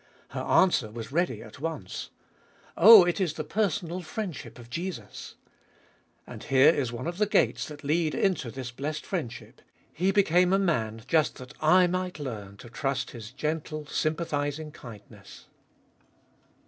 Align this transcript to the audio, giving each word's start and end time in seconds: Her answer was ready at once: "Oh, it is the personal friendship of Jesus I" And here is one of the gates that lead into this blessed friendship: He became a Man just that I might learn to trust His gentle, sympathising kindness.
Her 0.29 0.41
answer 0.41 0.89
was 0.89 1.11
ready 1.11 1.43
at 1.43 1.59
once: 1.59 2.09
"Oh, 2.75 3.03
it 3.05 3.21
is 3.21 3.33
the 3.35 3.43
personal 3.43 4.01
friendship 4.01 4.57
of 4.57 4.67
Jesus 4.71 5.35
I" 6.25 6.33
And 6.33 6.43
here 6.45 6.71
is 6.73 6.91
one 6.91 7.05
of 7.05 7.19
the 7.19 7.27
gates 7.27 7.67
that 7.67 7.83
lead 7.83 8.15
into 8.15 8.49
this 8.49 8.71
blessed 8.71 9.05
friendship: 9.05 9.61
He 9.93 10.09
became 10.09 10.53
a 10.53 10.57
Man 10.57 11.03
just 11.07 11.35
that 11.35 11.53
I 11.63 11.85
might 11.85 12.17
learn 12.17 12.57
to 12.57 12.69
trust 12.71 13.11
His 13.11 13.29
gentle, 13.29 13.85
sympathising 13.85 14.71
kindness. 14.71 15.45